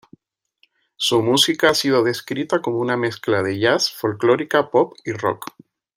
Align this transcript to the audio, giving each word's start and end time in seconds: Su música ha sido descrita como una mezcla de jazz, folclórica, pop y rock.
Su 0.95 1.21
música 1.21 1.69
ha 1.69 1.75
sido 1.75 2.01
descrita 2.03 2.59
como 2.59 2.79
una 2.79 2.97
mezcla 2.97 3.43
de 3.43 3.59
jazz, 3.59 3.91
folclórica, 3.95 4.71
pop 4.71 4.95
y 5.05 5.11
rock. 5.13 5.51